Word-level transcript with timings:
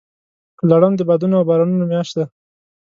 لړم 0.69 0.93
د 0.97 1.01
بادونو 1.09 1.35
او 1.39 1.47
بارانونو 1.49 1.83
میاشت 1.91 2.13
ده. 2.17 2.25